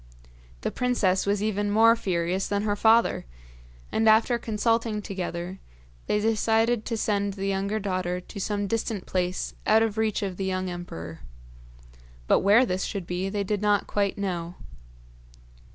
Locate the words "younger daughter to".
7.45-8.39